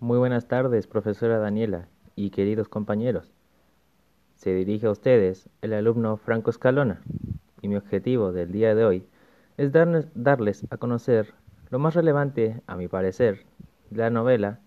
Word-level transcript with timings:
Muy 0.00 0.16
buenas 0.18 0.46
tardes, 0.46 0.86
profesora 0.86 1.38
Daniela 1.38 1.88
y 2.14 2.30
queridos 2.30 2.68
compañeros. 2.68 3.32
Se 4.36 4.54
dirige 4.54 4.86
a 4.86 4.92
ustedes 4.92 5.48
el 5.60 5.72
alumno 5.72 6.16
Franco 6.18 6.50
Escalona 6.50 7.02
y 7.62 7.66
mi 7.66 7.74
objetivo 7.74 8.30
del 8.30 8.52
día 8.52 8.76
de 8.76 8.84
hoy 8.84 9.08
es 9.56 9.72
darles 9.72 10.68
a 10.70 10.76
conocer 10.76 11.34
lo 11.70 11.80
más 11.80 11.96
relevante, 11.96 12.62
a 12.68 12.76
mi 12.76 12.86
parecer, 12.86 13.44
la 13.90 14.08
novela 14.08 14.60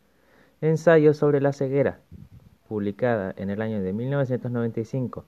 Ensayo 0.60 1.14
sobre 1.14 1.40
la 1.40 1.54
ceguera, 1.54 2.02
publicada 2.68 3.34
en 3.38 3.50
el 3.50 3.62
año 3.62 3.82
de 3.82 3.94
1995 3.94 5.24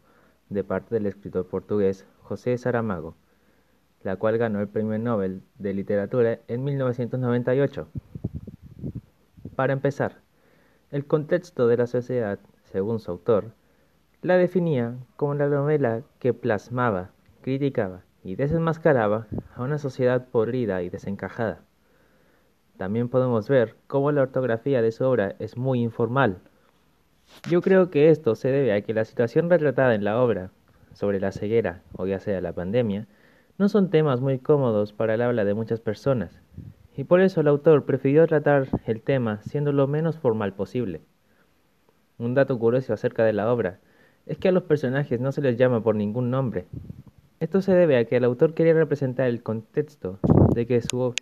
de 0.49 0.63
parte 0.65 0.95
del 0.95 1.05
escritor 1.05 1.47
portugués 1.47 2.05
José 2.23 2.57
Saramago, 2.57 3.15
la 4.03 4.17
cual 4.17 4.37
ganó 4.37 4.59
el 4.59 4.67
Premio 4.67 4.99
Nobel 4.99 5.43
de 5.59 5.73
Literatura 5.73 6.39
en 6.49 6.65
1998. 6.65 7.87
Para 9.55 9.73
empezar, 9.73 10.17
el 10.89 11.05
contexto 11.05 11.67
de 11.67 11.77
la 11.77 11.87
sociedad, 11.87 12.39
según 12.63 12.99
su 12.99 13.11
autor, 13.11 13.51
la 14.21 14.37
definía 14.37 14.95
como 15.15 15.35
la 15.35 15.47
novela 15.47 16.01
que 16.19 16.33
plasmaba, 16.33 17.11
criticaba 17.41 18.01
y 18.23 18.35
desenmascaraba 18.35 19.27
a 19.55 19.61
una 19.61 19.77
sociedad 19.77 20.27
podrida 20.27 20.81
y 20.81 20.89
desencajada. 20.89 21.61
También 22.77 23.09
podemos 23.09 23.47
ver 23.47 23.75
cómo 23.87 24.11
la 24.11 24.23
ortografía 24.23 24.81
de 24.81 24.91
su 24.91 25.03
obra 25.03 25.35
es 25.39 25.55
muy 25.57 25.81
informal. 25.81 26.37
Yo 27.49 27.61
creo 27.61 27.91
que 27.91 28.09
esto 28.09 28.35
se 28.35 28.49
debe 28.49 28.73
a 28.73 28.81
que 28.81 28.93
la 28.93 29.05
situación 29.05 29.49
retratada 29.49 29.93
en 29.93 30.03
la 30.03 30.19
obra, 30.21 30.49
sobre 30.93 31.19
la 31.19 31.31
ceguera 31.31 31.81
o 31.95 32.07
ya 32.07 32.19
sea 32.19 32.41
la 32.41 32.53
pandemia, 32.53 33.07
no 33.57 33.69
son 33.69 33.89
temas 33.89 34.19
muy 34.19 34.39
cómodos 34.39 34.93
para 34.93 35.13
el 35.13 35.21
habla 35.21 35.45
de 35.45 35.53
muchas 35.53 35.79
personas, 35.79 36.41
y 36.95 37.03
por 37.05 37.21
eso 37.21 37.41
el 37.41 37.47
autor 37.47 37.85
prefirió 37.85 38.27
tratar 38.27 38.67
el 38.85 39.01
tema 39.01 39.41
siendo 39.41 39.71
lo 39.71 39.87
menos 39.87 40.17
formal 40.17 40.53
posible. 40.53 41.01
Un 42.19 42.35
dato 42.35 42.57
curioso 42.59 42.93
acerca 42.93 43.23
de 43.23 43.33
la 43.33 43.51
obra 43.51 43.79
es 44.25 44.37
que 44.37 44.49
a 44.49 44.51
los 44.51 44.63
personajes 44.63 45.19
no 45.19 45.31
se 45.31 45.41
les 45.41 45.57
llama 45.57 45.81
por 45.81 45.95
ningún 45.95 46.29
nombre. 46.29 46.65
Esto 47.39 47.61
se 47.61 47.73
debe 47.73 47.97
a 47.97 48.05
que 48.05 48.17
el 48.17 48.23
autor 48.23 48.53
quería 48.53 48.73
representar 48.73 49.27
el 49.27 49.41
contexto 49.41 50.19
de, 50.53 50.81
su, 50.81 51.13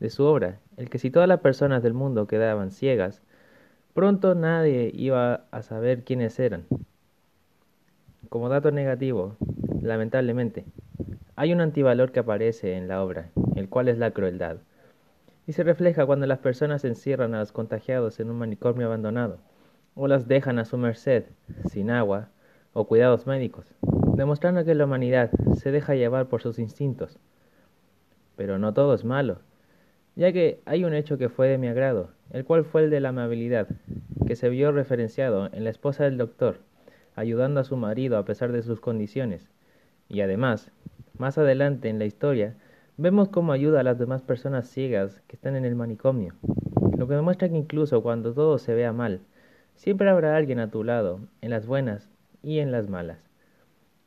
de 0.00 0.10
su 0.10 0.24
obra, 0.24 0.58
el 0.76 0.90
que 0.90 0.98
si 0.98 1.10
todas 1.10 1.28
las 1.28 1.40
personas 1.40 1.82
del 1.82 1.94
mundo 1.94 2.26
quedaban 2.26 2.72
ciegas, 2.72 3.22
pronto 3.94 4.34
nadie 4.34 4.90
iba 4.92 5.44
a 5.50 5.62
saber 5.62 6.02
quiénes 6.02 6.38
eran. 6.38 6.64
Como 8.28 8.48
dato 8.48 8.70
negativo, 8.70 9.36
lamentablemente, 9.80 10.64
hay 11.36 11.52
un 11.52 11.60
antivalor 11.60 12.12
que 12.12 12.20
aparece 12.20 12.76
en 12.76 12.88
la 12.88 13.02
obra, 13.02 13.30
el 13.56 13.68
cual 13.68 13.88
es 13.88 13.98
la 13.98 14.10
crueldad 14.10 14.58
y 15.46 15.52
se 15.52 15.64
refleja 15.64 16.06
cuando 16.06 16.26
las 16.26 16.38
personas 16.38 16.84
encierran 16.84 17.34
a 17.34 17.40
los 17.40 17.52
contagiados 17.52 18.20
en 18.20 18.30
un 18.30 18.38
manicomio 18.38 18.86
abandonado 18.86 19.38
o 19.94 20.08
las 20.08 20.28
dejan 20.28 20.58
a 20.58 20.64
su 20.64 20.78
merced, 20.78 21.24
sin 21.70 21.90
agua 21.90 22.28
o 22.72 22.86
cuidados 22.86 23.26
médicos, 23.26 23.66
demostrando 24.16 24.64
que 24.64 24.74
la 24.74 24.84
humanidad 24.84 25.30
se 25.56 25.70
deja 25.70 25.94
llevar 25.94 26.28
por 26.28 26.40
sus 26.40 26.58
instintos. 26.58 27.18
Pero 28.36 28.58
no 28.58 28.72
todo 28.72 28.94
es 28.94 29.04
malo, 29.04 29.40
ya 30.16 30.32
que 30.32 30.60
hay 30.64 30.84
un 30.84 30.94
hecho 30.94 31.18
que 31.18 31.28
fue 31.28 31.48
de 31.48 31.58
mi 31.58 31.68
agrado, 31.68 32.10
el 32.30 32.44
cual 32.44 32.64
fue 32.64 32.84
el 32.84 32.90
de 32.90 33.00
la 33.00 33.10
amabilidad, 33.10 33.68
que 34.26 34.36
se 34.36 34.48
vio 34.48 34.72
referenciado 34.72 35.50
en 35.52 35.64
la 35.64 35.70
esposa 35.70 36.04
del 36.04 36.16
doctor, 36.16 36.60
ayudando 37.14 37.60
a 37.60 37.64
su 37.64 37.76
marido 37.76 38.16
a 38.16 38.24
pesar 38.24 38.52
de 38.52 38.62
sus 38.62 38.80
condiciones, 38.80 39.50
y 40.08 40.22
además, 40.22 40.70
más 41.18 41.36
adelante 41.36 41.90
en 41.90 41.98
la 41.98 42.06
historia, 42.06 42.54
Vemos 42.98 43.30
cómo 43.30 43.52
ayuda 43.52 43.80
a 43.80 43.84
las 43.84 43.98
demás 43.98 44.20
personas 44.20 44.68
ciegas 44.68 45.22
que 45.26 45.36
están 45.36 45.56
en 45.56 45.64
el 45.64 45.74
manicomio, 45.74 46.34
lo 46.98 47.08
que 47.08 47.14
demuestra 47.14 47.48
que 47.48 47.56
incluso 47.56 48.02
cuando 48.02 48.34
todo 48.34 48.58
se 48.58 48.74
vea 48.74 48.92
mal, 48.92 49.20
siempre 49.76 50.10
habrá 50.10 50.36
alguien 50.36 50.58
a 50.58 50.70
tu 50.70 50.84
lado, 50.84 51.20
en 51.40 51.48
las 51.48 51.66
buenas 51.66 52.10
y 52.42 52.58
en 52.58 52.70
las 52.70 52.90
malas. 52.90 53.18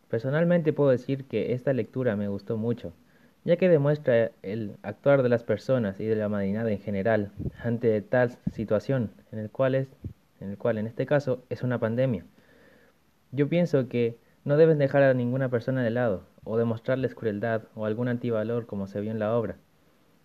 Personalmente 0.08 0.72
puedo 0.72 0.92
decir 0.92 1.26
que 1.26 1.54
esta 1.54 1.74
lectura 1.74 2.16
me 2.16 2.28
gustó 2.28 2.58
mucho, 2.58 2.94
ya 3.44 3.58
que 3.58 3.70
demuestra 3.70 4.32
el 4.44 4.78
actuar 4.84 5.24
de 5.24 5.30
las 5.30 5.44
personas 5.44 6.00
y 6.00 6.06
de 6.06 6.16
la 6.16 6.28
humanidad 6.28 6.70
en 6.70 6.80
general 6.80 7.32
ante 7.64 8.00
tal 8.04 8.38
situación 8.52 9.10
en 9.32 9.40
el 9.40 9.50
cual 9.50 9.74
es, 9.74 9.88
en 10.40 10.52
el 10.52 10.60
cual 10.60 10.78
en 10.78 10.86
este 10.86 11.08
caso 11.08 11.44
es 11.50 11.64
una 11.64 11.80
pandemia. 11.80 12.24
Yo 13.32 13.50
pienso 13.50 13.90
que 13.90 14.20
no 14.46 14.58
deben 14.58 14.78
dejar 14.78 15.04
a 15.04 15.14
ninguna 15.14 15.50
persona 15.50 15.84
de 15.84 15.90
lado, 15.90 16.24
o 16.44 16.58
demostrarles 16.58 17.16
crueldad 17.16 17.64
o 17.76 17.86
algún 17.86 18.08
antivalor 18.08 18.68
como 18.68 18.88
se 18.88 19.02
vio 19.02 19.12
en 19.12 19.20
la 19.20 19.36
obra, 19.36 19.58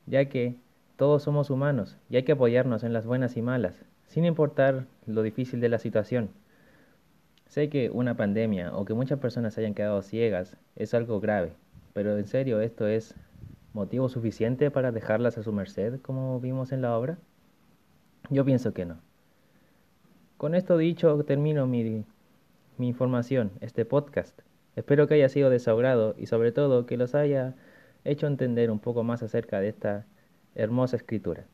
ya 0.06 0.26
que 0.26 0.56
todos 0.96 1.22
somos 1.22 1.50
humanos 1.50 1.96
y 2.08 2.16
hay 2.16 2.22
que 2.22 2.32
apoyarnos 2.32 2.84
en 2.84 2.92
las 2.92 3.06
buenas 3.06 3.36
y 3.36 3.42
malas, 3.42 3.82
sin 4.06 4.26
importar 4.26 4.84
lo 5.06 5.22
difícil 5.22 5.60
de 5.60 5.70
la 5.70 5.78
situación. 5.78 6.30
Sé 7.46 7.68
que 7.70 7.90
una 7.90 8.16
pandemia 8.16 8.76
o 8.76 8.84
que 8.84 8.94
muchas 8.94 9.18
personas 9.18 9.56
hayan 9.58 9.74
quedado 9.74 10.02
ciegas 10.02 10.56
es 10.76 10.94
algo 10.94 11.18
grave, 11.18 11.54
pero 11.94 12.16
en 12.16 12.26
serio 12.26 12.60
esto 12.60 12.86
es 12.86 13.16
motivo 13.72 14.08
suficiente 14.08 14.70
para 14.70 14.92
dejarlas 14.92 15.38
a 15.38 15.42
su 15.42 15.52
merced 15.52 16.00
como 16.02 16.38
vimos 16.40 16.72
en 16.72 16.82
la 16.82 16.96
obra? 16.96 17.18
Yo 18.28 18.44
pienso 18.44 18.74
que 18.74 18.84
no. 18.84 18.98
Con 20.36 20.54
esto 20.54 20.76
dicho 20.76 21.24
termino 21.24 21.66
mi 21.66 22.04
mi 22.80 22.88
información, 22.88 23.52
este 23.60 23.84
podcast. 23.84 24.40
Espero 24.74 25.06
que 25.06 25.12
haya 25.12 25.28
sido 25.28 25.50
desahogado 25.50 26.14
y 26.16 26.26
sobre 26.26 26.50
todo 26.50 26.86
que 26.86 26.96
los 26.96 27.14
haya 27.14 27.54
hecho 28.04 28.26
entender 28.26 28.70
un 28.70 28.80
poco 28.80 29.02
más 29.04 29.22
acerca 29.22 29.60
de 29.60 29.68
esta 29.68 30.06
hermosa 30.54 30.96
escritura. 30.96 31.44